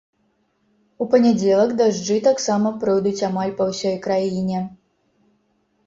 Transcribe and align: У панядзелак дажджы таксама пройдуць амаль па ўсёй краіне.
У 1.05 1.07
панядзелак 1.11 1.75
дажджы 1.83 2.17
таксама 2.29 2.73
пройдуць 2.87 3.25
амаль 3.31 3.57
па 3.63 3.71
ўсёй 3.71 3.95
краіне. 4.11 4.59